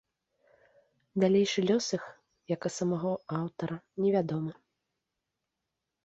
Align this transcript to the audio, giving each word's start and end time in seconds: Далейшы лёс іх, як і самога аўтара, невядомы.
Далейшы 1.23 1.59
лёс 1.69 1.85
іх, 1.97 2.03
як 2.53 2.61
і 2.69 2.71
самога 2.77 3.11
аўтара, 3.41 3.77
невядомы. 4.05 4.53